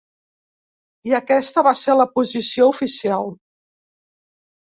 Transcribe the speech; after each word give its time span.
I 1.09 1.13
aquesta 1.17 1.63
va 1.67 1.73
ser 1.81 1.97
la 1.99 2.07
posició 2.15 2.67
oficial. 2.73 3.29